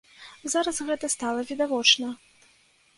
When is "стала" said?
1.17-1.47